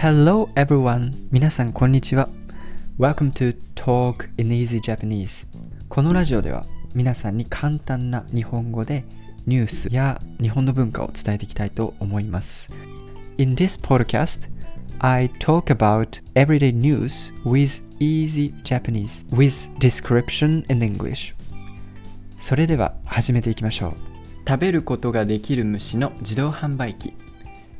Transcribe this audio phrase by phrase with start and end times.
[0.00, 1.12] Hello everyone!
[1.32, 2.28] 皆さんこんにちは。
[3.00, 5.44] Welcome to Talk in Easy Japanese.
[5.88, 9.04] このラジオでは皆さんに簡単な日本語で
[9.48, 12.70] ニュースや日本の文化を伝えていきたいと思います。
[13.38, 14.48] In this podcast,
[15.00, 21.34] I talk about everyday news with easy Japanese with description in English.
[22.38, 23.94] それでは始めていきましょう。
[24.46, 27.14] 食べることができる虫の自動販売機。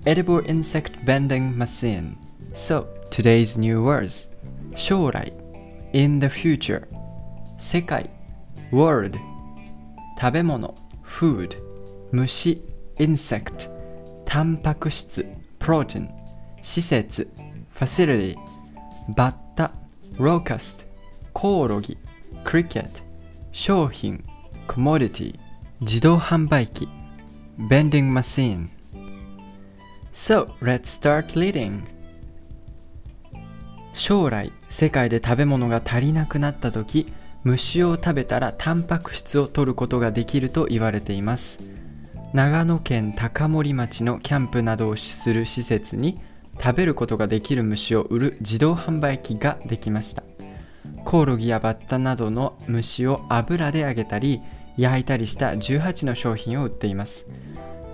[0.06, 2.16] Edible Insect Vending Machine.
[2.54, 4.28] So, today's new words.
[4.76, 5.32] 将来
[5.92, 6.82] in the future
[7.58, 8.08] 世界
[8.70, 9.18] world
[10.20, 10.74] 食べ物
[11.04, 11.56] food
[12.12, 12.62] 虫
[12.98, 13.68] insect
[14.24, 15.26] タンパク質
[15.58, 16.08] protein
[16.62, 17.28] 施設
[17.74, 18.36] facility
[19.16, 19.72] バッタ
[20.18, 20.86] locust
[21.32, 21.98] コオロギ
[22.44, 22.88] cricket
[23.50, 24.22] 商品
[24.68, 25.34] commodity
[25.80, 26.88] 自動販売機
[27.58, 28.68] vending machine
[30.18, 31.82] So, let's start reading.
[33.92, 37.06] 将来、世界で食べ物が足りなくなった時、
[37.44, 41.60] 虫を食べたらタンパク質を取ることができると言われています。
[42.32, 46.20] 長野県高森町のキャンプなどをする施設に
[46.60, 50.24] 食べることができる虫を売る自動販売機ができました。
[51.04, 54.40] コオロギやバッタなどの虫を油で揚げたり
[54.76, 57.28] 焼いたりした18の商品を売っています。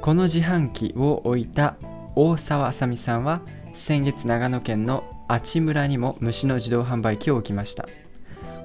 [0.00, 1.76] この自販機を置いた
[2.16, 3.40] 大沢あさみさんは
[3.74, 7.88] 先月長野県の阿智村にも虫の自動販売機を置きました。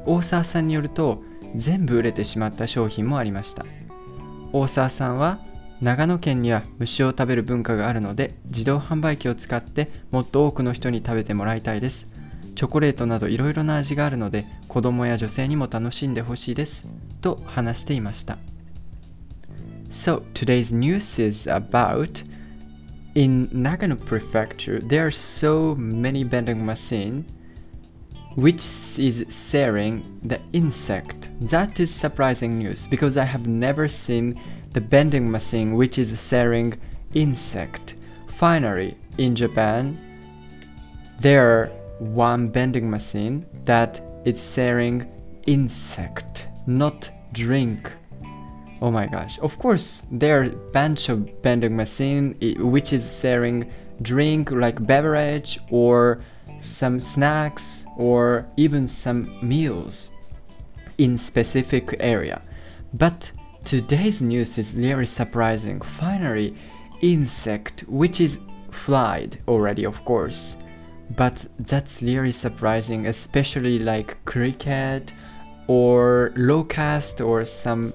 [0.05, 1.23] 大沢さんによると
[1.55, 3.65] 全部売れてしまった商品もありました。
[4.53, 5.39] 大沢さんは
[5.81, 12.07] 長野県には虫を食べる文化があるので自動販売機を使ってもっと多くの人に食べてもらいたいです。
[12.55, 16.85] チョコレートなどいろいろな味があるので子供や女性にも楽しんでほしいです。
[17.21, 18.37] と話していました。
[19.89, 22.23] So today's news is about
[23.15, 27.25] in Nagano Prefecture, there are so many vending machines
[28.35, 28.61] which
[28.99, 31.29] is selling the insect.
[31.41, 34.39] That is surprising news because I have never seen
[34.71, 36.79] the vending machine which is selling
[37.13, 37.95] insect.
[38.27, 39.99] Finally, in Japan,
[41.19, 41.67] there are
[41.99, 45.05] one vending machine that is selling
[45.47, 47.91] insect, not drink.
[48.81, 49.39] Oh my gosh.
[49.39, 53.69] Of course, there are bunch of vending machine which is selling
[54.01, 56.21] drink like beverage or
[56.61, 60.11] some snacks or even some meals
[60.97, 62.41] in specific area.
[62.93, 63.31] But
[63.65, 65.81] today's news is really surprising.
[65.81, 66.55] Finally,
[67.01, 68.39] insect which is
[68.71, 70.55] flied already of course.
[71.17, 75.11] But that's really surprising, especially like cricket
[75.67, 77.93] or locust or some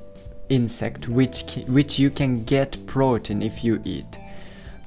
[0.49, 4.19] insect which which you can get protein if you eat.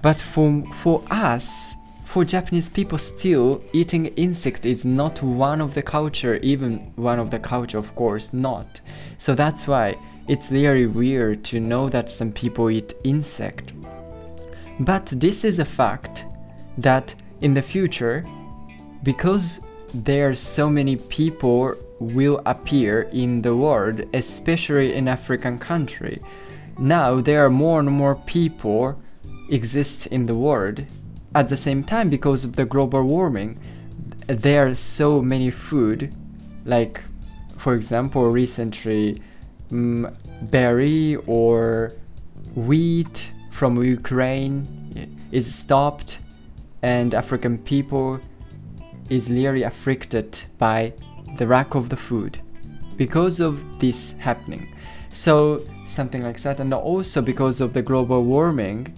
[0.01, 1.75] But for for us
[2.06, 7.31] for japanese people still eating insect is not one of the culture even one of
[7.31, 8.81] the culture of course not.
[9.18, 9.95] So that's why
[10.28, 13.74] it's really weird to know that some people eat insect.
[14.79, 16.25] But this is a fact
[16.78, 18.25] that in the future
[19.03, 19.62] because
[19.94, 26.22] there are so many people will appear in the world especially in african country.
[26.78, 29.02] Now there are more and more people
[29.50, 30.84] exist in the world
[31.34, 33.59] at the same time because of the global warming.
[34.28, 36.13] There are so many food
[36.66, 37.02] like
[37.57, 39.18] for example recently
[39.72, 40.13] mm,
[40.52, 41.94] berry or
[42.56, 46.19] wheat from ukraine is stopped
[46.81, 48.19] and african people
[49.09, 50.94] is really afflicted by
[51.38, 52.40] the lack of the food
[52.96, 54.74] because of this happening.
[55.12, 58.94] So, something like that, and also because of the global warming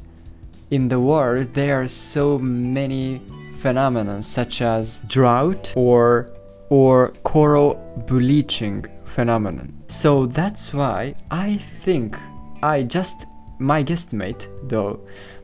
[0.72, 3.22] in the world, there are so many
[3.60, 6.30] phenomena such as drought or
[6.70, 7.76] or coral
[8.08, 9.74] bleaching phenomenon.
[9.90, 12.16] So that's why I think
[12.62, 13.26] I just
[13.60, 15.02] my guesstimate though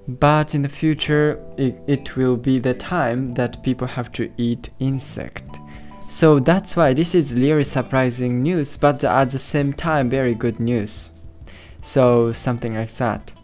[0.07, 4.69] but in the future it, it will be the time that people have to eat
[4.80, 5.55] insect
[6.07, 10.60] so that's why this is really surprising news but at the same time very good
[10.60, 11.12] news.
[11.81, 13.36] So something like that.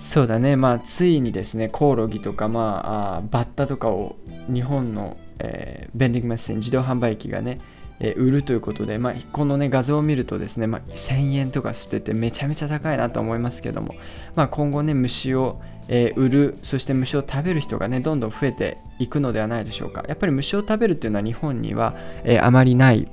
[0.00, 4.16] そうだねまあついにですねコオロギとかまああバッタとかを
[4.52, 7.60] 日本の、えーベンディングマシン自動販売機がね、
[8.00, 13.94] えー売るということで、まあ、このね画像を見るとですね、まあ、1000円とかしててめちゃめちゃ高いなと思いますけども、
[14.34, 20.04] まあ、今後ね虫を、えー売るそして虫を食べる人がねどんどん増えていくのではないでしょうか。
[20.08, 21.94] やっぱり虫を食べるっていうのは日本には、
[22.24, 23.08] えーあまりない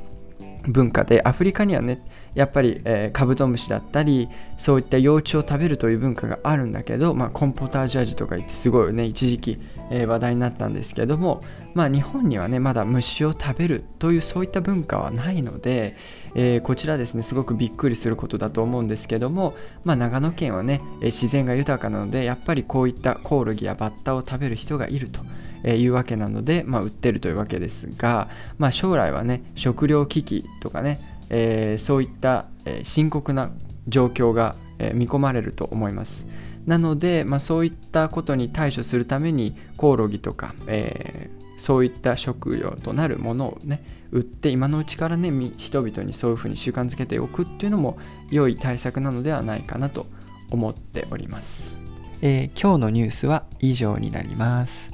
[0.67, 2.01] 文化でアフリカにはね、
[2.33, 11.43] やっぱり、えー、カブトムシだったりそういった幼虫を食べるという文化があるんだけど、まあ、コンポタージュ味とか言ってすごいね一時期、えー、話題になったんですけども、
[11.73, 15.97] まあ、日本にはねまだ虫を食べるというそういった文化はないので、
[16.35, 25.21] えー、こちらですねすごくびっくりすることだと思うんですけども、まあ、長野県はねえ自然が豊かなのでやっぱりこういったコオロギやバッタを食べる人がいると。
[25.63, 30.99] えいうわけなので、まあ、売ってるというわけですが、まあ、将来はね食糧危機とかね、
[31.33, 33.51] えー、そういった、え、深刻な
[33.87, 36.27] 状況が、え、見込まれると思います。
[36.67, 41.31] なので、まあ、そういったことに対処するためにコオロギとか、え
[41.61, 47.99] そういった食料となるものをね売って今のうちからね人々にそういうふうに習慣づけておくっていうのも
[48.31, 50.07] 良い対策なのではないかなと
[50.49, 51.77] 思っております、
[52.21, 54.91] えー、今日のニュースは以上になります。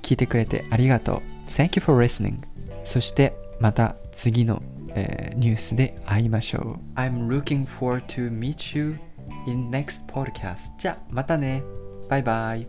[0.00, 1.50] 聞いてくれてありがとう。
[1.50, 2.38] Thank you for listening
[2.84, 4.62] そしてまた次の、
[4.98, 6.58] えー、ニュースで会いましょ
[6.96, 8.98] う I'm looking forward to meet you
[9.46, 11.62] in next podcast じゃあまたね
[12.08, 12.66] バイバイ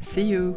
[0.00, 0.56] See you